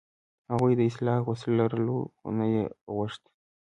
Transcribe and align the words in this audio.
هغوی 0.51 0.73
د 0.77 0.81
اصلاح 0.89 1.19
وس 1.27 1.41
لرلو، 1.57 1.99
خو 2.17 2.27
نه 2.37 2.45
یې 2.53 2.63
غوښت. 2.95 3.21